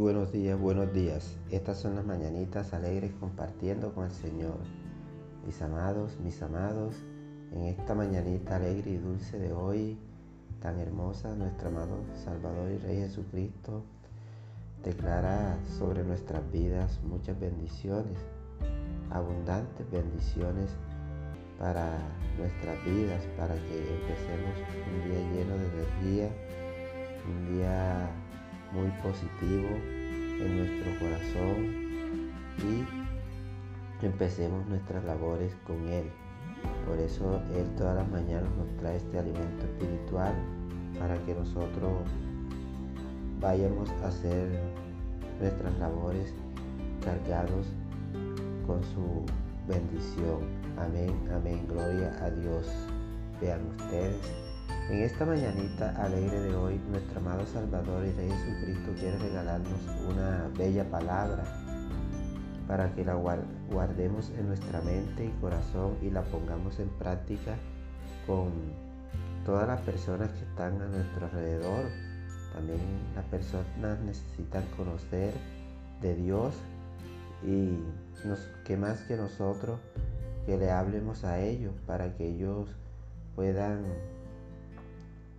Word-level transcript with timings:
buenos 0.00 0.32
días, 0.32 0.58
buenos 0.58 0.94
días. 0.94 1.36
Estas 1.50 1.78
son 1.78 1.94
las 1.94 2.06
mañanitas 2.06 2.72
alegres 2.72 3.12
compartiendo 3.20 3.92
con 3.92 4.06
el 4.06 4.10
Señor. 4.10 4.56
Mis 5.44 5.60
amados, 5.60 6.18
mis 6.24 6.40
amados, 6.40 6.94
en 7.52 7.64
esta 7.64 7.94
mañanita 7.94 8.56
alegre 8.56 8.92
y 8.92 8.96
dulce 8.96 9.38
de 9.38 9.52
hoy, 9.52 9.98
tan 10.62 10.80
hermosa, 10.80 11.34
nuestro 11.34 11.68
amado 11.68 11.98
Salvador 12.24 12.70
y 12.70 12.78
Rey 12.78 12.96
Jesucristo 12.96 13.84
declara 14.82 15.58
sobre 15.78 16.02
nuestras 16.02 16.50
vidas 16.50 16.98
muchas 17.04 17.38
bendiciones, 17.38 18.16
abundantes 19.10 19.90
bendiciones 19.90 20.70
para 21.58 21.98
nuestras 22.38 22.82
vidas, 22.86 23.22
para 23.36 23.54
que 23.54 24.00
empecemos 24.00 24.56
un 24.88 25.10
día 25.10 25.20
lleno 25.30 25.58
de 25.58 25.66
energía, 25.66 26.30
un 27.28 27.54
día 27.54 28.10
muy 28.72 28.90
positivo 29.02 29.68
en 30.40 30.56
nuestro 30.58 30.98
corazón 30.98 31.90
y 32.58 34.06
empecemos 34.06 34.66
nuestras 34.66 35.04
labores 35.04 35.54
con 35.66 35.88
Él. 35.88 36.10
Por 36.86 36.98
eso 36.98 37.40
Él 37.54 37.66
todas 37.76 37.96
las 37.96 38.08
mañanas 38.10 38.50
nos 38.56 38.68
trae 38.78 38.96
este 38.96 39.18
alimento 39.18 39.64
espiritual 39.64 40.34
para 40.98 41.16
que 41.24 41.34
nosotros 41.34 41.92
vayamos 43.40 43.90
a 44.02 44.08
hacer 44.08 44.48
nuestras 45.40 45.78
labores 45.78 46.34
cargados 47.04 47.66
con 48.66 48.82
su 48.84 49.24
bendición. 49.66 50.40
Amén, 50.78 51.14
amén, 51.34 51.66
gloria 51.68 52.12
a 52.22 52.30
Dios. 52.30 52.66
Vean 53.40 53.66
ustedes 53.66 54.49
en 54.90 55.02
esta 55.04 55.24
mañanita 55.24 55.94
alegre 56.02 56.40
de 56.40 56.56
hoy, 56.56 56.80
nuestro 56.90 57.20
amado 57.20 57.46
Salvador 57.46 58.04
y 58.04 58.10
Rey 58.10 58.28
Jesucristo 58.28 58.92
quiere 58.98 59.18
regalarnos 59.18 59.80
una 60.08 60.50
bella 60.58 60.84
palabra 60.90 61.44
para 62.66 62.92
que 62.92 63.04
la 63.04 63.14
guardemos 63.14 64.30
en 64.30 64.48
nuestra 64.48 64.80
mente 64.80 65.26
y 65.26 65.40
corazón 65.40 65.96
y 66.02 66.10
la 66.10 66.22
pongamos 66.22 66.80
en 66.80 66.88
práctica 66.88 67.54
con 68.26 68.50
todas 69.46 69.68
las 69.68 69.80
personas 69.82 70.28
que 70.30 70.44
están 70.44 70.82
a 70.82 70.88
nuestro 70.88 71.26
alrededor. 71.26 71.84
También 72.52 72.80
las 73.14 73.24
personas 73.26 74.00
necesitan 74.00 74.64
conocer 74.76 75.34
de 76.02 76.16
Dios 76.16 76.52
y 77.44 77.78
que 78.64 78.76
más 78.76 79.00
que 79.02 79.16
nosotros 79.16 79.78
que 80.46 80.58
le 80.58 80.72
hablemos 80.72 81.22
a 81.22 81.38
ellos 81.38 81.74
para 81.86 82.16
que 82.16 82.26
ellos 82.26 82.68
puedan 83.36 83.84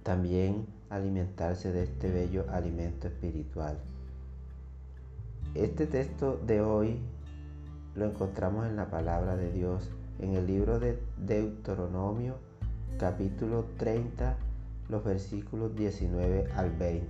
también 0.04 0.66
alimentarse 0.90 1.72
de 1.72 1.84
este 1.84 2.12
bello 2.12 2.46
alimento 2.50 3.08
espiritual. 3.08 3.78
Este 5.54 5.86
texto 5.86 6.38
de 6.46 6.62
hoy 6.62 7.00
lo 7.96 8.06
encontramos 8.06 8.66
en 8.68 8.76
la 8.76 8.90
palabra 8.90 9.36
de 9.36 9.52
Dios, 9.52 9.90
en 10.20 10.36
el 10.36 10.48
libro 10.48 10.80
de 10.80 10.98
Deuteronomio, 11.18 12.36
capítulo 12.98 13.66
30, 13.78 14.38
los 14.90 15.04
versículos 15.04 15.76
19 15.76 16.52
al 16.56 16.72
20. 16.72 17.08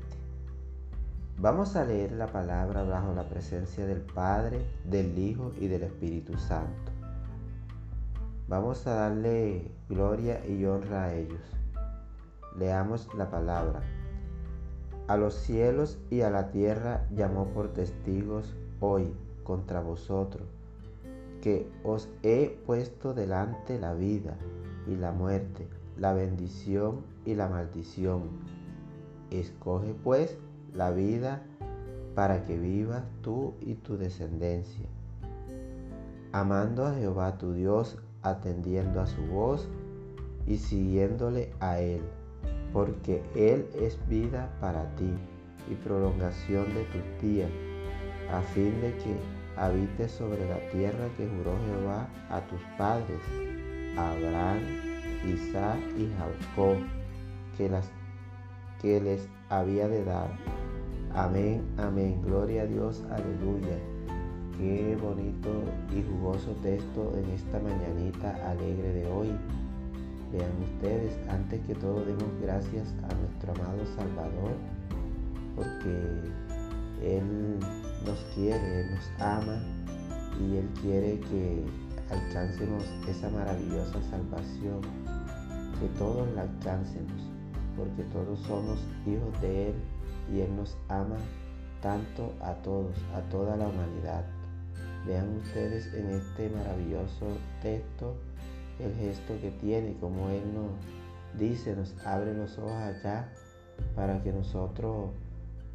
Vamos 1.37 1.75
a 1.75 1.85
leer 1.85 2.11
la 2.11 2.27
palabra 2.27 2.83
bajo 2.83 3.13
la 3.13 3.27
presencia 3.27 3.85
del 3.85 4.01
Padre, 4.01 4.65
del 4.85 5.17
Hijo 5.17 5.51
y 5.59 5.67
del 5.67 5.83
Espíritu 5.83 6.37
Santo. 6.37 6.91
Vamos 8.47 8.85
a 8.85 8.93
darle 8.93 9.71
gloria 9.87 10.45
y 10.45 10.65
honra 10.65 11.05
a 11.05 11.13
ellos. 11.15 11.60
Leamos 12.57 13.07
la 13.15 13.29
palabra. 13.29 13.81
A 15.07 15.17
los 15.17 15.33
cielos 15.35 15.97
y 16.09 16.21
a 16.21 16.29
la 16.29 16.51
tierra 16.51 17.07
llamó 17.15 17.47
por 17.47 17.69
testigos 17.69 18.53
hoy 18.79 19.13
contra 19.43 19.81
vosotros, 19.81 20.47
que 21.41 21.69
os 21.83 22.09
he 22.23 22.59
puesto 22.65 23.13
delante 23.13 23.79
la 23.79 23.93
vida 23.93 24.35
y 24.87 24.95
la 24.95 25.11
muerte, 25.11 25.67
la 25.97 26.13
bendición 26.13 27.01
y 27.25 27.35
la 27.35 27.47
maldición. 27.47 28.23
Escoge 29.31 29.93
pues 30.03 30.37
la 30.73 30.91
vida 30.91 31.41
para 32.15 32.43
que 32.43 32.57
vivas 32.57 33.03
tú 33.21 33.53
y 33.61 33.75
tu 33.75 33.97
descendencia, 33.97 34.87
amando 36.33 36.85
a 36.85 36.93
Jehová 36.93 37.37
tu 37.37 37.53
Dios, 37.53 37.97
atendiendo 38.21 38.99
a 38.99 39.07
su 39.07 39.21
voz 39.23 39.67
y 40.45 40.57
siguiéndole 40.57 41.53
a 41.59 41.79
él 41.79 42.01
porque 42.73 43.21
Él 43.35 43.67
es 43.79 43.97
vida 44.07 44.49
para 44.59 44.83
ti 44.95 45.11
y 45.69 45.75
prolongación 45.75 46.73
de 46.73 46.83
tus 46.85 47.21
días, 47.21 47.49
a 48.31 48.41
fin 48.41 48.79
de 48.81 48.95
que 48.97 49.15
habites 49.57 50.11
sobre 50.11 50.47
la 50.47 50.59
tierra 50.71 51.09
que 51.17 51.27
juró 51.27 51.55
Jehová 51.67 52.07
a 52.29 52.41
tus 52.41 52.61
padres, 52.77 53.19
Abraham, 53.97 54.59
Isaac 55.27 55.79
y 55.97 56.09
Jacob, 56.17 56.77
que, 58.81 58.99
les 58.99 59.29
había 59.49 59.87
de 59.87 60.03
dar. 60.03 60.29
Amén, 61.13 61.61
amén. 61.77 62.21
Gloria 62.23 62.63
a 62.63 62.65
Dios, 62.65 63.03
aleluya. 63.11 63.77
Qué 64.57 64.97
bonito 64.99 65.49
y 65.95 66.01
jugoso 66.03 66.51
texto 66.63 67.13
en 67.17 67.29
esta 67.31 67.59
mañanita 67.59 68.49
alegre 68.49 68.93
de 68.93 69.07
hoy. 69.07 69.29
Vean 70.31 70.51
ustedes, 70.63 71.17
antes 71.29 71.59
que 71.65 71.75
todo 71.75 72.05
demos 72.05 72.31
gracias 72.41 72.87
a 73.03 73.13
nuestro 73.15 73.51
amado 73.53 73.85
Salvador, 73.97 74.55
porque 75.55 76.31
Él 77.01 77.59
nos 78.05 78.19
quiere, 78.33 78.81
Él 78.81 78.95
nos 78.95 79.21
ama 79.21 79.61
y 80.39 80.57
Él 80.57 80.69
quiere 80.81 81.19
que 81.19 81.65
alcancemos 82.09 82.83
esa 83.09 83.29
maravillosa 83.29 84.01
salvación, 84.09 84.79
que 85.79 85.87
todos 85.97 86.29
la 86.33 86.43
alcancemos, 86.43 87.21
porque 87.75 88.03
todos 88.13 88.39
somos 88.41 88.79
hijos 89.05 89.41
de 89.41 89.69
Él 89.69 89.75
y 90.33 90.39
Él 90.39 90.55
nos 90.55 90.77
ama 90.87 91.17
tanto 91.81 92.33
a 92.41 92.53
todos, 92.61 92.95
a 93.15 93.21
toda 93.29 93.57
la 93.57 93.67
humanidad. 93.67 94.23
Vean 95.05 95.35
ustedes 95.37 95.93
en 95.93 96.09
este 96.11 96.49
maravilloso 96.49 97.27
texto 97.61 98.15
el 98.83 98.93
gesto 98.95 99.33
que 99.41 99.51
tiene, 99.51 99.95
como 99.99 100.29
Él 100.29 100.41
nos 100.53 101.39
dice, 101.39 101.75
nos 101.75 101.95
abre 102.05 102.33
los 102.33 102.57
ojos 102.57 102.71
acá 102.71 103.29
para 103.95 104.21
que 104.21 104.31
nosotros 104.31 105.11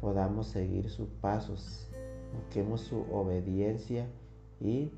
podamos 0.01 0.47
seguir 0.47 0.89
sus 0.89 1.07
pasos, 1.21 1.87
busquemos 2.33 2.81
su 2.81 3.01
obediencia 3.11 4.07
y 4.59 4.91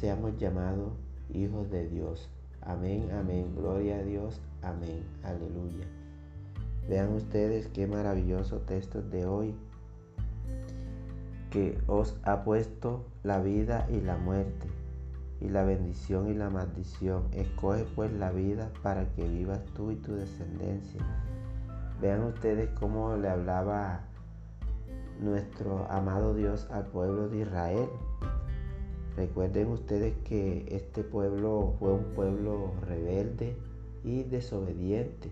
seamos 0.00 0.36
llamados 0.38 0.92
hijos 1.32 1.70
de 1.70 1.88
Dios. 1.88 2.28
Amén, 2.62 3.10
amén, 3.12 3.54
gloria 3.56 3.96
a 3.96 4.02
Dios, 4.02 4.40
amén, 4.62 5.02
aleluya. 5.22 5.86
Vean 6.88 7.12
ustedes 7.14 7.68
qué 7.68 7.86
maravilloso 7.86 8.58
texto 8.60 9.02
de 9.02 9.26
hoy 9.26 9.54
que 11.50 11.78
os 11.86 12.16
ha 12.22 12.44
puesto 12.44 13.04
la 13.22 13.40
vida 13.40 13.88
y 13.90 14.00
la 14.00 14.16
muerte 14.16 14.68
y 15.40 15.48
la 15.48 15.64
bendición 15.64 16.28
y 16.28 16.34
la 16.34 16.50
maldición. 16.50 17.24
Escoge 17.32 17.84
pues 17.94 18.12
la 18.12 18.30
vida 18.30 18.70
para 18.82 19.08
que 19.12 19.28
vivas 19.28 19.64
tú 19.74 19.90
y 19.90 19.96
tu 19.96 20.14
descendencia. 20.14 21.00
Vean 22.00 22.24
ustedes 22.24 22.68
cómo 22.78 23.16
le 23.16 23.28
hablaba 23.28 24.00
nuestro 25.20 25.86
amado 25.90 26.34
Dios 26.34 26.68
al 26.70 26.86
pueblo 26.86 27.28
de 27.28 27.40
Israel. 27.40 27.88
Recuerden 29.16 29.68
ustedes 29.68 30.14
que 30.24 30.66
este 30.68 31.02
pueblo 31.02 31.74
fue 31.78 31.92
un 31.92 32.04
pueblo 32.14 32.72
rebelde 32.86 33.56
y 34.04 34.24
desobediente. 34.24 35.30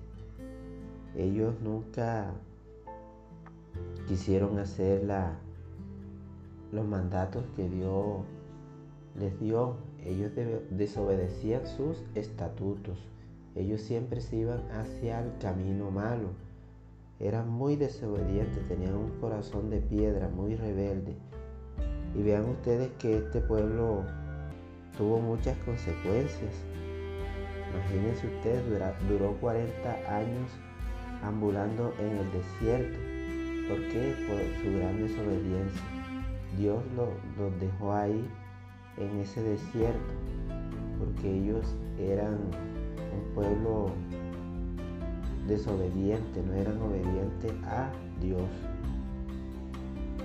Ellos 1.16 1.54
nunca 1.62 2.32
quisieron 4.08 4.58
hacer 4.58 5.06
los 6.72 6.86
mandatos 6.86 7.44
que 7.56 7.68
Dios 7.68 8.22
les 9.16 9.38
dio 9.38 9.76
ellos 10.04 10.32
desobedecían 10.70 11.66
sus 11.66 12.02
estatutos. 12.14 12.98
Ellos 13.54 13.80
siempre 13.80 14.20
se 14.20 14.36
iban 14.36 14.60
hacia 14.70 15.20
el 15.20 15.36
camino 15.38 15.90
malo. 15.90 16.30
Eran 17.20 17.48
muy 17.48 17.76
desobedientes, 17.76 18.66
tenían 18.68 18.94
un 18.96 19.10
corazón 19.20 19.70
de 19.70 19.80
piedra, 19.80 20.28
muy 20.28 20.56
rebelde. 20.56 21.14
Y 22.14 22.22
vean 22.22 22.48
ustedes 22.48 22.90
que 22.98 23.16
este 23.16 23.40
pueblo 23.40 24.04
tuvo 24.98 25.20
muchas 25.20 25.56
consecuencias. 25.58 26.54
Imagínense 27.72 28.26
ustedes, 28.26 28.62
duró 29.08 29.36
40 29.40 30.14
años 30.14 30.50
ambulando 31.22 31.94
en 31.98 32.18
el 32.18 32.32
desierto. 32.32 32.98
¿Por 33.68 33.78
qué? 33.88 34.14
Por 34.28 34.62
su 34.62 34.78
gran 34.78 35.00
desobediencia. 35.00 35.82
Dios 36.58 36.82
los 36.94 37.60
dejó 37.60 37.92
ahí 37.94 38.28
en 38.96 39.20
ese 39.20 39.42
desierto, 39.42 39.98
porque 40.98 41.30
ellos 41.30 41.74
eran 41.98 42.34
un 42.34 43.34
pueblo 43.34 43.90
desobediente, 45.46 46.42
no 46.42 46.54
eran 46.54 46.80
obedientes 46.80 47.52
a 47.64 47.90
Dios. 48.20 48.48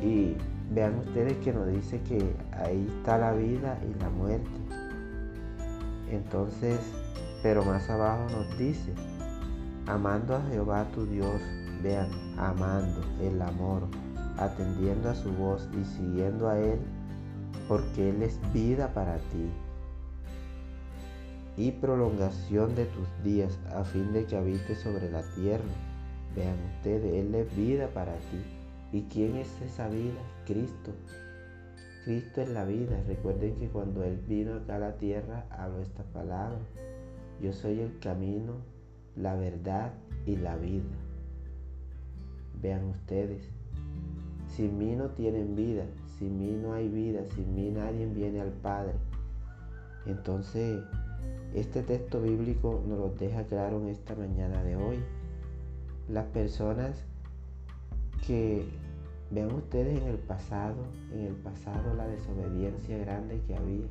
Y 0.01 0.35
vean 0.71 0.99
ustedes 0.99 1.37
que 1.37 1.51
nos 1.51 1.67
dice 1.67 1.99
que 2.01 2.35
ahí 2.53 2.87
está 2.97 3.17
la 3.17 3.33
vida 3.33 3.77
y 3.89 3.99
la 3.99 4.09
muerte. 4.09 4.49
Entonces, 6.09 6.79
pero 7.43 7.63
más 7.63 7.89
abajo 7.89 8.27
nos 8.31 8.57
dice, 8.57 8.93
amando 9.87 10.35
a 10.35 10.41
Jehová 10.51 10.85
tu 10.93 11.05
Dios, 11.05 11.41
vean, 11.83 12.09
amando 12.37 13.01
el 13.21 13.41
amor, 13.41 13.83
atendiendo 14.37 15.09
a 15.09 15.15
su 15.15 15.31
voz 15.33 15.67
y 15.73 15.83
siguiendo 15.83 16.49
a 16.49 16.59
Él, 16.59 16.79
porque 17.69 18.09
Él 18.09 18.23
es 18.23 18.39
vida 18.51 18.93
para 18.93 19.17
ti 19.17 19.47
y 21.55 21.71
prolongación 21.71 22.73
de 22.73 22.85
tus 22.85 23.07
días 23.23 23.59
a 23.75 23.83
fin 23.83 24.11
de 24.11 24.25
que 24.25 24.35
habites 24.35 24.79
sobre 24.79 25.11
la 25.11 25.21
tierra. 25.35 25.63
Vean 26.35 26.55
ustedes, 26.77 27.13
Él 27.13 27.35
es 27.35 27.55
vida 27.55 27.89
para 27.89 28.13
ti. 28.13 28.41
¿Y 28.91 29.03
quién 29.03 29.35
es 29.35 29.49
esa 29.61 29.87
vida? 29.87 30.19
Cristo. 30.45 30.93
Cristo 32.05 32.41
es 32.41 32.49
la 32.49 32.65
vida. 32.65 33.03
Recuerden 33.07 33.55
que 33.55 33.67
cuando 33.67 34.03
Él 34.03 34.17
vino 34.27 34.55
acá 34.55 34.77
a 34.77 34.79
la 34.79 34.93
tierra, 34.93 35.45
habló 35.51 35.81
esta 35.81 36.03
palabra. 36.03 36.59
Yo 37.41 37.51
soy 37.53 37.81
el 37.81 37.99
camino, 37.99 38.53
la 39.15 39.35
verdad 39.35 39.91
y 40.25 40.37
la 40.37 40.55
vida. 40.55 40.95
Vean 42.61 42.85
ustedes, 42.85 43.47
sin 44.47 44.77
mí 44.77 44.95
no 44.95 45.09
tienen 45.09 45.55
vida, 45.55 45.83
sin 46.19 46.37
mí 46.37 46.51
no 46.61 46.73
hay 46.73 46.89
vida, 46.89 47.21
sin 47.33 47.55
mí 47.55 47.71
nadie 47.71 48.05
viene 48.05 48.41
al 48.41 48.51
Padre. 48.51 48.93
Entonces, 50.05 50.83
este 51.53 51.81
texto 51.81 52.21
bíblico 52.21 52.83
nos 52.85 52.99
lo 52.99 53.09
deja 53.09 53.43
claro 53.45 53.79
en 53.79 53.87
esta 53.87 54.15
mañana 54.15 54.61
de 54.63 54.75
hoy. 54.75 54.99
Las 56.09 56.25
personas 56.25 57.03
que 58.27 58.65
vean 59.31 59.53
ustedes 59.53 60.01
en 60.01 60.07
el 60.09 60.17
pasado, 60.17 60.75
en 61.13 61.21
el 61.21 61.35
pasado 61.35 61.93
la 61.95 62.07
desobediencia 62.07 62.97
grande 62.97 63.41
que 63.47 63.55
había. 63.55 63.87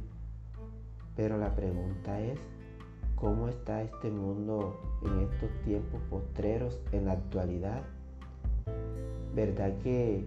Pero 1.17 1.39
la 1.39 1.55
pregunta 1.55 2.21
es, 2.21 2.39
¿cómo 3.17 3.49
está 3.49 3.83
este 3.83 4.11
mundo 4.11 4.81
en 5.03 5.21
estos 5.21 5.51
tiempos 5.65 6.01
postreros 6.11 6.79
en 6.93 7.07
la 7.07 7.13
actualidad? 7.13 7.83
¿Verdad 9.35 9.77
que 9.79 10.27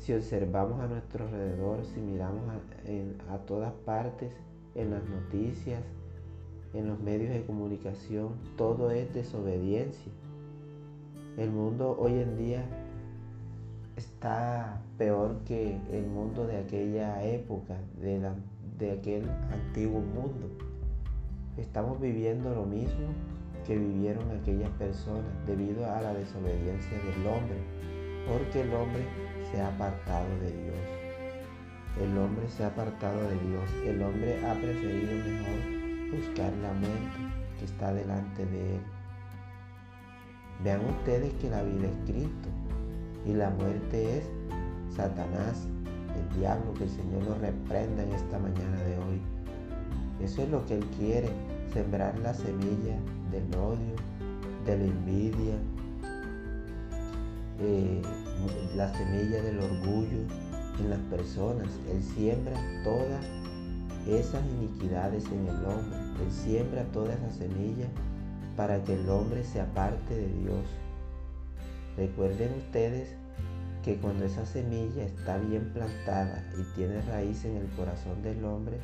si 0.00 0.14
observamos 0.14 0.80
a 0.80 0.86
nuestro 0.86 1.26
alrededor, 1.26 1.84
si 1.84 2.00
miramos 2.00 2.42
a, 3.28 3.38
todas 3.38 3.72
partes, 3.84 4.32
en 4.74 4.90
las 4.90 5.02
noticias, 5.04 5.82
en 6.72 6.88
los 6.88 6.98
medios 7.00 7.32
de 7.32 7.44
comunicación, 7.44 8.30
todo 8.56 8.90
es 8.90 9.12
desobediencia. 9.12 10.10
El 11.36 11.50
mundo 11.50 11.96
hoy 11.98 12.14
en 12.14 12.38
día 12.38 12.64
está 13.96 14.80
peor 14.96 15.36
que 15.44 15.78
el 15.92 16.06
mundo 16.06 16.46
de 16.46 16.56
aquella 16.58 17.22
época, 17.22 17.76
de 18.00 18.90
aquel 18.90 19.28
antiguo 19.52 20.00
mundo. 20.00 20.48
Estamos 21.58 22.00
viviendo 22.00 22.54
lo 22.54 22.64
mismo 22.64 23.08
que 23.66 23.76
vivieron 23.76 24.30
aquellas 24.30 24.70
personas 24.70 25.30
debido 25.46 25.84
a 25.84 26.00
la 26.00 26.14
desobediencia 26.14 26.98
del 26.98 27.26
hombre, 27.26 27.58
porque 28.28 28.62
el 28.62 28.72
hombre 28.74 29.04
se 29.50 29.60
ha 29.60 29.68
apartado 29.68 30.28
de 30.40 30.52
Dios. 30.52 31.00
El 32.00 32.16
hombre 32.18 32.48
se 32.48 32.64
ha 32.64 32.68
apartado 32.68 33.20
de 33.22 33.38
Dios. 33.48 33.70
El 33.84 34.02
hombre 34.02 34.46
ha 34.46 34.54
preferido 34.54 35.12
mejor 35.12 36.18
buscar 36.18 36.52
la 36.62 36.72
muerte 36.72 37.40
que 37.58 37.64
está 37.64 37.92
delante 37.92 38.46
de 38.46 38.76
él. 38.76 38.80
Vean 40.62 40.84
ustedes 40.84 41.32
que 41.34 41.50
la 41.50 41.62
vida 41.62 41.88
es 41.88 42.10
Cristo 42.10 42.48
y 43.26 43.32
la 43.32 43.50
muerte 43.50 44.18
es 44.18 44.30
Satanás, 44.94 45.66
el 46.16 46.38
diablo, 46.38 46.74
que 46.74 46.84
el 46.84 46.90
Señor 46.90 47.22
lo 47.24 47.34
reprenda 47.36 48.02
en 48.02 48.12
esta 48.12 48.38
mañana 48.38 48.76
de 48.82 48.96
hoy. 48.98 49.20
Eso 50.20 50.42
es 50.42 50.50
lo 50.50 50.64
que 50.66 50.74
Él 50.74 50.84
quiere, 50.98 51.30
sembrar 51.72 52.18
la 52.18 52.34
semilla 52.34 52.98
del 53.30 53.46
odio, 53.56 53.94
de 54.66 54.76
la 54.76 54.84
envidia, 54.84 55.54
la 58.74 58.92
semilla 58.94 59.42
del 59.42 59.58
orgullo 59.58 60.18
en 60.78 60.90
las 60.90 61.00
personas. 61.10 61.68
Él 61.90 62.02
siembra 62.02 62.56
todas 62.84 63.24
esas 64.06 64.42
iniquidades 64.58 65.26
en 65.26 65.46
el 65.46 65.64
hombre. 65.66 65.98
Él 66.24 66.30
siembra 66.30 66.84
toda 66.84 67.14
esa 67.14 67.30
semilla 67.30 67.86
para 68.56 68.82
que 68.82 68.94
el 68.94 69.08
hombre 69.08 69.44
se 69.44 69.60
aparte 69.60 70.14
de 70.14 70.28
Dios. 70.40 70.64
Recuerden 71.96 72.54
ustedes 72.58 73.14
que 73.82 73.96
cuando 73.96 74.24
esa 74.24 74.46
semilla 74.46 75.04
está 75.04 75.38
bien 75.38 75.72
plantada 75.72 76.44
y 76.58 76.62
tiene 76.74 77.00
raíz 77.02 77.44
en 77.44 77.56
el 77.56 77.68
corazón 77.76 78.22
del 78.22 78.44
hombre, 78.44 78.78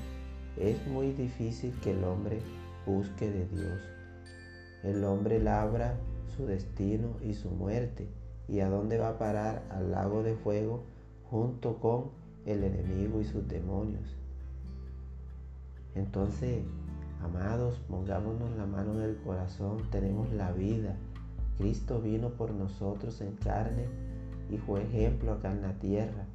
es 0.59 0.87
muy 0.87 1.13
difícil 1.13 1.73
que 1.83 1.93
el 1.93 2.05
hombre 2.05 2.41
busque 2.87 3.31
de 3.31 3.47
Dios. 3.47 3.81
El 4.83 5.05
hombre 5.05 5.39
labra 5.39 5.97
su 6.37 6.47
destino 6.47 7.17
y 7.23 7.35
su 7.35 7.51
muerte 7.51 8.07
y 8.49 8.61
a 8.61 8.69
dónde 8.69 8.99
va 8.99 9.11
a 9.11 9.19
parar 9.19 9.65
al 9.71 9.91
lago 9.91 10.23
de 10.23 10.35
fuego 10.35 10.83
junto 11.31 11.79
con 11.79 12.11
el 12.45 12.63
enemigo 12.63 13.21
y 13.21 13.25
sus 13.25 13.47
demonios. 13.49 14.17
Entonces, 15.95 16.63
amados, 17.23 17.81
pongámonos 17.89 18.51
la 18.57 18.67
mano 18.67 18.95
en 18.95 19.03
el 19.03 19.17
corazón, 19.17 19.79
tenemos 19.91 20.31
la 20.33 20.53
vida. 20.53 20.97
Cristo 21.59 22.01
vino 22.01 22.31
por 22.31 22.51
nosotros 22.53 23.21
en 23.21 23.33
carne 23.37 23.87
y 24.51 24.59
fue 24.59 24.83
ejemplo 24.83 25.33
acá 25.33 25.51
en 25.51 25.63
la 25.63 25.73
tierra. 25.75 26.27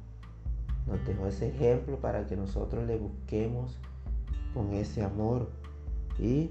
Nos 0.86 1.04
dejó 1.06 1.28
ese 1.28 1.48
ejemplo 1.48 1.98
para 1.98 2.26
que 2.26 2.36
nosotros 2.36 2.86
le 2.86 2.98
busquemos 2.98 3.78
con 4.52 4.72
ese 4.72 5.02
amor 5.02 5.48
y, 6.18 6.50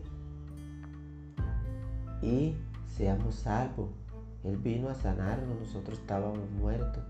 y 2.21 2.55
seamos 2.95 3.35
salvos. 3.35 3.89
Él 4.43 4.57
vino 4.57 4.89
a 4.89 4.95
sanarnos, 4.95 5.59
nosotros 5.59 5.99
estábamos 5.99 6.49
muertos. 6.51 7.03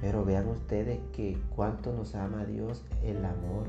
Pero 0.00 0.24
vean 0.24 0.48
ustedes 0.48 1.00
que 1.12 1.38
cuánto 1.56 1.92
nos 1.92 2.14
ama 2.14 2.44
Dios 2.44 2.84
el 3.02 3.24
amor. 3.24 3.66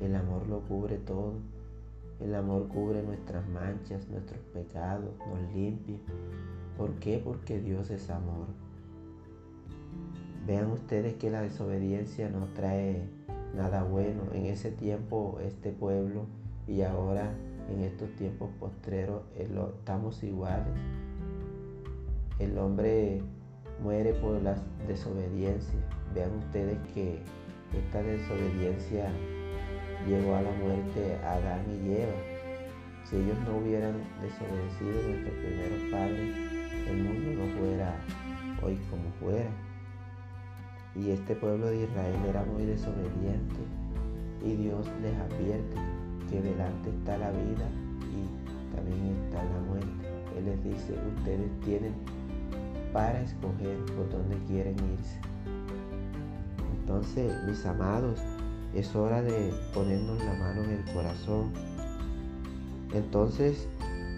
El 0.00 0.14
amor 0.14 0.46
lo 0.46 0.60
cubre 0.60 0.96
todo. 0.98 1.34
El 2.20 2.34
amor 2.34 2.68
cubre 2.68 3.02
nuestras 3.02 3.46
manchas, 3.48 4.08
nuestros 4.08 4.40
pecados, 4.52 5.10
nos 5.18 5.52
limpia. 5.52 5.96
¿Por 6.78 6.94
qué? 6.94 7.20
Porque 7.22 7.60
Dios 7.60 7.90
es 7.90 8.08
amor. 8.08 8.46
Vean 10.46 10.70
ustedes 10.70 11.14
que 11.14 11.30
la 11.30 11.42
desobediencia 11.42 12.28
no 12.28 12.46
trae 12.54 13.02
nada 13.54 13.82
bueno. 13.82 14.22
En 14.32 14.46
ese 14.46 14.70
tiempo 14.70 15.38
este 15.42 15.70
pueblo 15.70 16.26
y 16.66 16.82
ahora 16.82 17.34
en 17.70 17.80
estos 17.80 18.10
tiempos 18.16 18.50
postreros 18.58 19.22
estamos 19.36 20.22
iguales. 20.22 20.74
El 22.38 22.58
hombre 22.58 23.22
muere 23.82 24.12
por 24.14 24.40
la 24.42 24.56
desobediencia. 24.86 25.78
Vean 26.14 26.36
ustedes 26.38 26.78
que 26.92 27.18
esta 27.72 28.02
desobediencia 28.02 29.08
llevó 30.06 30.36
a 30.36 30.42
la 30.42 30.50
muerte 30.52 31.16
a 31.24 31.34
Adán 31.34 31.64
y 31.70 31.92
Eva. 31.92 32.12
Si 33.04 33.16
ellos 33.16 33.36
no 33.46 33.58
hubieran 33.58 33.94
desobedecido 34.20 35.00
a 35.00 35.08
nuestros 35.08 35.34
primeros 35.34 35.90
padres, 35.90 36.36
el 36.88 36.96
mundo 37.02 37.44
no 37.44 37.58
fuera 37.58 37.94
hoy 38.62 38.78
como 38.90 39.10
fuera. 39.20 39.50
Y 40.96 41.10
este 41.10 41.34
pueblo 41.34 41.66
de 41.66 41.82
Israel 41.82 42.16
era 42.28 42.44
muy 42.44 42.64
desobediente 42.64 43.60
y 44.44 44.54
Dios 44.56 44.86
les 45.02 45.16
advierte 45.18 45.76
que 46.30 46.40
delante 46.40 46.90
está 46.90 47.18
la 47.18 47.30
vida 47.30 47.68
y 48.10 48.74
también 48.74 49.16
está 49.24 49.42
la 49.42 49.60
muerte. 49.68 50.08
Él 50.36 50.46
les 50.46 50.64
dice, 50.64 50.94
ustedes 51.16 51.50
tienen 51.64 51.94
para 52.92 53.20
escoger 53.20 53.76
por 53.96 54.08
dónde 54.10 54.36
quieren 54.46 54.76
irse. 54.92 55.20
Entonces, 56.80 57.32
mis 57.46 57.64
amados, 57.66 58.20
es 58.74 58.94
hora 58.94 59.22
de 59.22 59.52
ponernos 59.72 60.18
la 60.18 60.34
mano 60.34 60.64
en 60.64 60.70
el 60.70 60.84
corazón. 60.92 61.52
Entonces, 62.92 63.68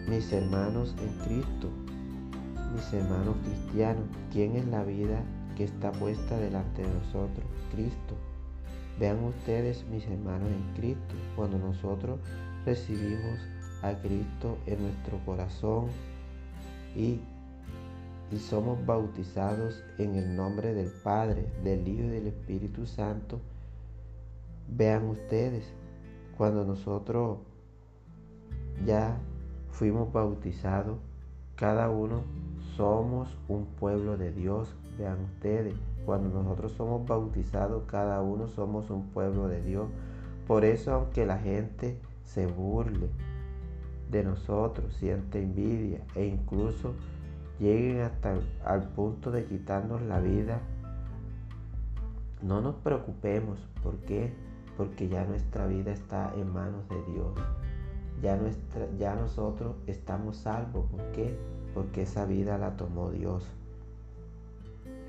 mis 0.08 0.32
hermanos 0.32 0.94
en 1.00 1.24
Cristo, 1.24 1.70
mis 2.74 2.92
hermanos 2.92 3.36
cristianos, 3.44 4.04
¿quién 4.32 4.56
es 4.56 4.66
la 4.66 4.84
vida 4.84 5.22
que 5.56 5.64
está 5.64 5.92
puesta 5.92 6.38
delante 6.38 6.82
de 6.82 6.88
nosotros? 6.88 7.46
Cristo. 7.72 8.14
Vean 8.98 9.22
ustedes, 9.24 9.84
mis 9.90 10.06
hermanos 10.06 10.48
en 10.48 10.74
Cristo, 10.74 11.14
cuando 11.34 11.58
nosotros 11.58 12.18
recibimos 12.64 13.38
a 13.82 13.92
Cristo 13.94 14.56
en 14.66 14.82
nuestro 14.82 15.18
corazón 15.26 15.88
y, 16.94 17.20
y 18.32 18.38
somos 18.38 18.84
bautizados 18.86 19.82
en 19.98 20.14
el 20.14 20.34
nombre 20.34 20.72
del 20.72 20.90
Padre, 21.04 21.46
del 21.62 21.86
Hijo 21.86 22.04
y 22.04 22.08
del 22.08 22.26
Espíritu 22.28 22.86
Santo, 22.86 23.38
vean 24.68 25.04
ustedes, 25.08 25.64
cuando 26.38 26.64
nosotros 26.64 27.38
ya 28.86 29.18
fuimos 29.70 30.10
bautizados, 30.10 30.98
cada 31.54 31.90
uno 31.90 32.22
somos 32.76 33.34
un 33.48 33.64
pueblo 33.64 34.16
de 34.16 34.32
Dios. 34.32 34.74
Vean 34.98 35.20
ustedes, 35.24 35.74
cuando 36.04 36.42
nosotros 36.42 36.72
somos 36.72 37.06
bautizados, 37.06 37.84
cada 37.86 38.20
uno 38.20 38.48
somos 38.48 38.90
un 38.90 39.08
pueblo 39.08 39.48
de 39.48 39.62
Dios. 39.62 39.88
Por 40.46 40.64
eso, 40.64 40.92
aunque 40.92 41.26
la 41.26 41.38
gente 41.38 41.98
se 42.24 42.46
burle 42.46 43.08
de 44.10 44.22
nosotros, 44.22 44.94
siente 44.94 45.42
envidia 45.42 46.00
e 46.14 46.26
incluso 46.26 46.94
lleguen 47.58 48.00
hasta 48.00 48.36
al 48.64 48.88
punto 48.90 49.30
de 49.30 49.44
quitarnos 49.44 50.02
la 50.02 50.20
vida, 50.20 50.60
no 52.42 52.60
nos 52.60 52.76
preocupemos. 52.76 53.58
¿Por 53.82 53.96
qué? 54.00 54.32
Porque 54.76 55.08
ya 55.08 55.24
nuestra 55.24 55.66
vida 55.66 55.92
está 55.92 56.32
en 56.36 56.52
manos 56.52 56.88
de 56.88 57.12
Dios. 57.12 57.32
Ya, 58.22 58.36
nuestra, 58.36 58.86
ya 58.98 59.14
nosotros 59.14 59.76
estamos 59.86 60.36
salvos. 60.36 60.86
¿Por 60.90 61.12
qué? 61.12 61.36
Porque 61.76 62.02
esa 62.02 62.24
vida 62.24 62.56
la 62.56 62.78
tomó 62.78 63.10
Dios. 63.10 63.46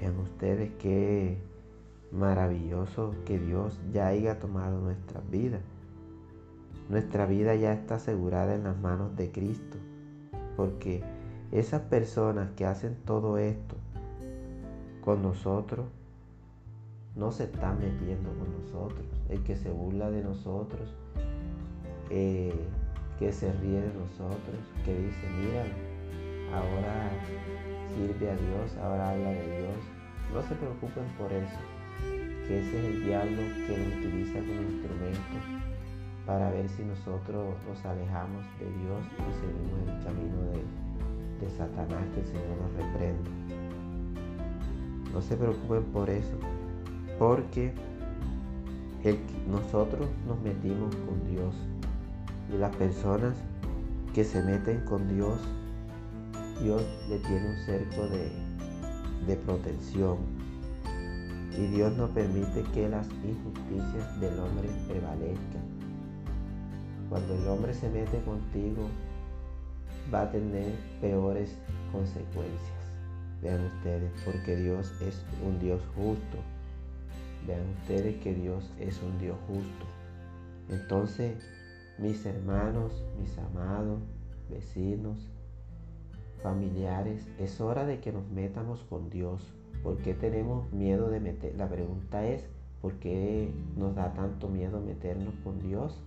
Vean 0.01 0.19
ustedes 0.19 0.69
qué 0.79 1.37
maravilloso 2.11 3.15
que 3.25 3.39
Dios 3.39 3.79
ya 3.93 4.07
haya 4.07 4.37
tomado 4.37 4.81
nuestras 4.81 5.27
vidas. 5.29 5.61
Nuestra 6.89 7.25
vida 7.25 7.55
ya 7.55 7.71
está 7.71 7.95
asegurada 7.95 8.53
en 8.53 8.65
las 8.65 8.77
manos 8.77 9.15
de 9.15 9.31
Cristo. 9.31 9.77
Porque 10.57 11.03
esas 11.53 11.83
personas 11.83 12.51
que 12.57 12.65
hacen 12.65 12.97
todo 13.05 13.37
esto 13.37 13.77
con 14.99 15.21
nosotros 15.21 15.85
no 17.15 17.31
se 17.31 17.45
están 17.45 17.79
metiendo 17.79 18.29
con 18.31 18.61
nosotros. 18.61 19.05
El 19.29 19.41
que 19.43 19.55
se 19.55 19.69
burla 19.69 20.11
de 20.11 20.21
nosotros, 20.21 20.93
eh, 22.09 22.53
que 23.19 23.31
se 23.31 23.53
ríe 23.53 23.79
de 23.79 23.93
nosotros, 23.93 24.57
que 24.83 24.99
dice, 24.99 25.29
mira, 25.39 25.65
ahora 26.53 27.09
sirve 27.95 28.31
a 28.31 28.35
Dios, 28.35 28.77
ahora 28.81 29.11
habla 29.11 29.29
de 29.29 29.61
Dios. 29.61 29.77
No 30.33 30.41
se 30.41 30.55
preocupen 30.55 31.05
por 31.17 31.31
eso, 31.31 31.59
que 32.47 32.59
ese 32.59 32.79
es 32.79 32.85
el 32.85 33.05
diablo 33.05 33.41
que 33.65 33.77
lo 33.77 33.97
utiliza 33.97 34.39
como 34.39 34.61
instrumento 34.61 35.67
para 36.25 36.51
ver 36.51 36.67
si 36.67 36.83
nosotros 36.83 37.55
nos 37.67 37.85
alejamos 37.85 38.43
de 38.59 38.65
Dios 38.65 39.01
y 39.17 39.31
seguimos 39.39 39.79
el 39.87 40.03
camino 40.03 40.41
de, 40.51 41.49
Satanás, 41.55 42.03
que 42.13 42.19
el 42.19 42.27
Señor 42.27 42.57
nos 42.61 42.73
reprenda. 42.73 43.29
No 45.13 45.21
se 45.21 45.37
preocupen 45.37 45.83
por 45.93 46.09
eso, 46.09 46.37
porque 47.17 47.73
nosotros 49.49 50.09
nos 50.27 50.39
metimos 50.41 50.93
con 50.95 51.25
Dios 51.29 51.55
y 52.53 52.57
las 52.57 52.75
personas 52.75 53.37
que 54.13 54.23
se 54.23 54.41
meten 54.43 54.81
con 54.81 55.07
Dios, 55.07 55.39
Dios 56.61 56.81
le 57.09 57.19
tiene 57.19 57.49
un 57.49 57.57
cerco 57.65 58.07
de, 58.07 58.31
de 59.27 59.35
protección 59.37 60.17
y 61.57 61.65
Dios 61.67 61.95
no 61.97 62.07
permite 62.09 62.63
que 62.73 62.87
las 62.87 63.07
injusticias 63.23 64.19
del 64.19 64.39
hombre 64.39 64.69
prevalezcan. 64.87 65.63
Cuando 67.09 67.33
el 67.33 67.47
hombre 67.47 67.73
se 67.73 67.89
mete 67.89 68.21
contigo, 68.21 68.87
va 70.13 70.21
a 70.21 70.31
tener 70.31 70.73
peores 71.01 71.57
consecuencias. 71.91 72.77
Vean 73.41 73.65
ustedes, 73.65 74.11
porque 74.25 74.55
Dios 74.55 74.93
es 75.01 75.23
un 75.45 75.59
Dios 75.59 75.81
justo. 75.95 76.37
Vean 77.47 77.69
ustedes 77.81 78.17
que 78.21 78.33
Dios 78.33 78.69
es 78.79 79.01
un 79.01 79.17
Dios 79.19 79.37
justo. 79.47 79.85
Entonces, 80.69 81.35
mis 81.97 82.25
hermanos, 82.25 83.03
mis 83.19 83.37
amados, 83.37 84.01
vecinos, 84.49 85.17
familiares, 86.41 87.27
es 87.39 87.59
hora 87.61 87.85
de 87.85 87.99
que 87.99 88.11
nos 88.11 88.27
metamos 88.29 88.83
con 88.89 89.09
Dios. 89.09 89.41
¿Por 89.83 89.97
qué 89.97 90.13
tenemos 90.13 90.71
miedo 90.71 91.09
de 91.09 91.19
meter? 91.19 91.55
La 91.55 91.67
pregunta 91.67 92.25
es, 92.27 92.47
¿por 92.81 92.93
qué 92.93 93.51
nos 93.75 93.95
da 93.95 94.13
tanto 94.13 94.47
miedo 94.47 94.81
meternos 94.81 95.33
con 95.43 95.59
Dios? 95.59 96.01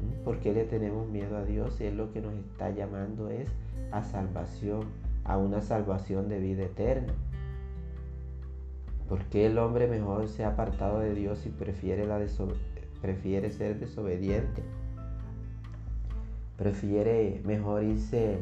¿Mm? 0.00 0.24
¿Por 0.24 0.38
qué 0.40 0.52
le 0.52 0.64
tenemos 0.64 1.08
miedo 1.08 1.36
a 1.36 1.44
Dios? 1.44 1.80
Él 1.80 1.96
lo 1.96 2.12
que 2.12 2.20
nos 2.20 2.34
está 2.34 2.70
llamando 2.70 3.30
es 3.30 3.48
a 3.90 4.02
salvación, 4.02 4.84
a 5.24 5.38
una 5.38 5.60
salvación 5.60 6.28
de 6.28 6.38
vida 6.38 6.64
eterna. 6.64 7.12
¿Por 9.08 9.24
qué 9.24 9.46
el 9.46 9.58
hombre 9.58 9.86
mejor 9.88 10.28
se 10.28 10.44
ha 10.44 10.48
apartado 10.48 11.00
de 11.00 11.14
Dios 11.14 11.46
y 11.46 11.48
prefiere, 11.48 12.06
la 12.06 12.20
prefiere 13.00 13.50
ser 13.50 13.78
desobediente? 13.80 14.62
Prefiere 16.58 17.40
mejor 17.44 17.84
irse 17.84 18.38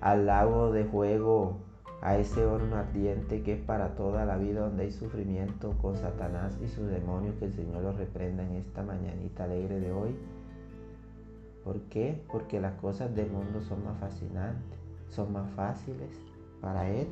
al 0.00 0.26
lago 0.26 0.72
de 0.72 0.84
juego, 0.84 1.58
a 2.02 2.16
ese 2.16 2.46
horno 2.46 2.76
ardiente 2.76 3.42
que 3.42 3.54
es 3.54 3.60
para 3.60 3.94
toda 3.94 4.24
la 4.24 4.38
vida 4.38 4.60
donde 4.60 4.84
hay 4.84 4.90
sufrimiento 4.90 5.74
con 5.82 5.96
Satanás 5.96 6.58
y 6.62 6.68
sus 6.68 6.88
demonios, 6.88 7.34
que 7.38 7.46
el 7.46 7.52
Señor 7.52 7.82
los 7.82 7.96
reprenda 7.96 8.42
en 8.42 8.56
esta 8.56 8.82
mañanita 8.82 9.44
alegre 9.44 9.80
de 9.80 9.92
hoy. 9.92 10.16
¿Por 11.64 11.80
qué? 11.82 12.22
Porque 12.32 12.60
las 12.60 12.74
cosas 12.80 13.14
del 13.14 13.30
mundo 13.30 13.60
son 13.60 13.84
más 13.84 13.98
fascinantes, 13.98 14.78
son 15.10 15.32
más 15.32 15.50
fáciles 15.50 16.18
para 16.62 16.88
Él. 16.88 17.06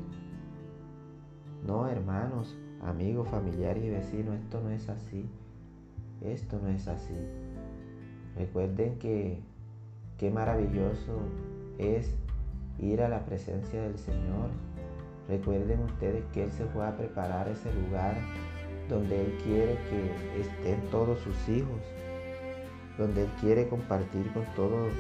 No, 1.66 1.87
hermanos, 1.87 2.57
amigos, 2.83 3.28
familiares 3.28 3.85
y 3.85 3.90
vecinos, 3.90 4.37
esto 4.37 4.61
no 4.62 4.71
es 4.71 4.88
así. 4.88 5.28
Esto 6.23 6.59
no 6.62 6.68
es 6.68 6.88
así. 6.88 7.14
Recuerden 8.37 8.99
que 8.99 9.40
qué 10.16 10.30
maravilloso 10.30 11.21
es 11.78 12.14
ir 12.78 13.02
a 13.02 13.08
la 13.08 13.25
presencia 13.25 13.82
del 13.82 13.99
Señor. 13.99 14.50
Recuerden 15.28 15.80
ustedes 15.80 16.25
que 16.32 16.44
Él 16.44 16.52
se 16.52 16.64
fue 16.66 16.87
a 16.87 16.97
preparar 16.97 17.49
ese 17.49 17.73
lugar 17.75 18.16
donde 18.88 19.20
Él 19.20 19.38
quiere 19.44 19.78
que 19.90 20.40
estén 20.40 20.80
todos 20.90 21.20
sus 21.20 21.49
hijos, 21.49 21.80
donde 22.97 23.25
Él 23.25 23.30
quiere 23.40 23.68
compartir 23.68 24.32
con 24.32 24.44
todos 24.56 24.92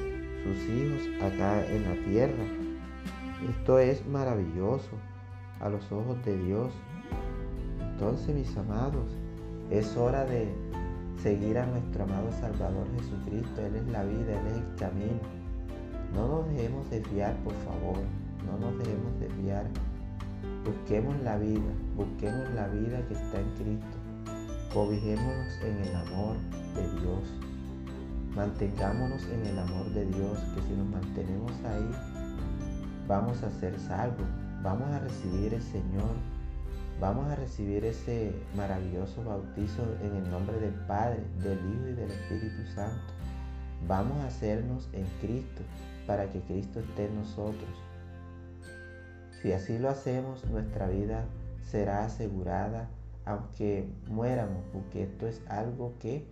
sus 0.44 0.56
hijos 0.68 1.22
acá 1.22 1.64
en 1.66 1.84
la 1.84 2.04
tierra. 2.04 2.44
Esto 3.48 3.78
es 3.78 4.06
maravilloso 4.06 4.90
a 5.60 5.68
los 5.68 5.90
ojos 5.90 6.22
de 6.24 6.36
Dios. 6.36 6.72
Entonces, 7.92 8.34
mis 8.34 8.56
amados, 8.56 9.06
es 9.70 9.96
hora 9.96 10.24
de 10.24 10.48
seguir 11.22 11.58
a 11.58 11.66
nuestro 11.66 12.04
amado 12.04 12.30
Salvador 12.32 12.86
Jesucristo. 12.96 13.60
Él 13.64 13.76
es 13.76 13.86
la 13.88 14.04
vida, 14.04 14.40
Él 14.40 14.46
es 14.48 14.56
el 14.56 14.74
camino. 14.78 15.37
No 16.14 16.28
nos 16.28 16.48
dejemos 16.48 16.88
desviar, 16.90 17.36
por 17.44 17.54
favor. 17.64 17.98
No 18.46 18.58
nos 18.58 18.78
dejemos 18.78 19.18
desviar. 19.20 19.66
Busquemos 20.64 21.20
la 21.22 21.38
vida, 21.38 21.72
busquemos 21.96 22.48
la 22.54 22.68
vida 22.68 23.06
que 23.08 23.14
está 23.14 23.40
en 23.40 23.50
Cristo. 23.54 23.96
Cobijémonos 24.72 25.58
en 25.62 25.76
el 25.78 25.96
amor 25.96 26.36
de 26.74 27.00
Dios. 27.00 27.40
Mantengámonos 28.34 29.22
en 29.26 29.46
el 29.46 29.58
amor 29.58 29.90
de 29.90 30.04
Dios, 30.06 30.38
que 30.54 30.62
si 30.62 30.72
nos 30.72 30.88
mantenemos 30.88 31.52
ahí, 31.64 31.90
vamos 33.06 33.42
a 33.42 33.50
ser 33.50 33.78
salvos. 33.78 34.26
Vamos 34.62 34.88
a 34.90 35.00
recibir 35.00 35.54
el 35.54 35.62
Señor 35.62 36.14
Vamos 37.00 37.30
a 37.30 37.36
recibir 37.36 37.84
ese 37.84 38.32
maravilloso 38.56 39.22
bautizo 39.22 39.84
en 40.02 40.16
el 40.16 40.30
nombre 40.32 40.58
del 40.58 40.74
Padre, 40.88 41.22
del 41.44 41.58
Hijo 41.58 41.88
y 41.90 41.92
del 41.92 42.10
Espíritu 42.10 42.66
Santo. 42.74 43.14
Vamos 43.86 44.18
a 44.24 44.26
hacernos 44.26 44.88
en 44.92 45.06
Cristo 45.20 45.62
para 46.08 46.30
que 46.30 46.40
Cristo 46.40 46.80
esté 46.80 47.04
en 47.04 47.16
nosotros. 47.16 47.70
Si 49.42 49.52
así 49.52 49.78
lo 49.78 49.90
hacemos, 49.90 50.44
nuestra 50.46 50.88
vida 50.88 51.26
será 51.62 52.04
asegurada 52.04 52.88
aunque 53.26 53.86
muéramos, 54.08 54.64
porque 54.72 55.02
esto 55.02 55.26
es 55.26 55.42
algo 55.48 55.92
que, 56.00 56.26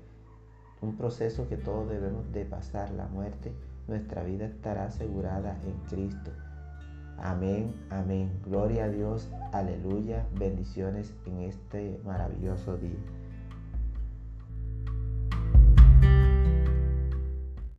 un 0.81 0.97
proceso 0.97 1.47
que 1.47 1.59
todos 1.59 1.91
debemos 1.91 2.33
de 2.33 2.47
pasar, 2.47 2.91
la 2.93 3.07
muerte, 3.07 3.53
nuestra 3.87 4.25
vida 4.25 4.47
estará 4.47 4.87
asegurada 4.87 5.59
en 5.63 5.75
Cristo. 5.91 6.31
Amén, 7.19 7.75
amén. 7.91 8.41
Gloria 8.47 8.85
a 8.85 8.89
Dios, 8.89 9.29
aleluya. 9.53 10.27
Bendiciones 10.39 11.15
en 11.27 11.43
este 11.43 12.01
maravilloso 12.03 12.79
día. 12.79 13.16